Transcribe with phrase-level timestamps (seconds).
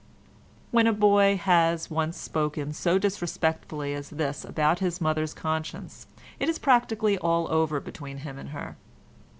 [0.71, 6.07] When a boy has once spoken so disrespectfully as this about his mother's conscience
[6.39, 8.77] it is practically all over between him and her.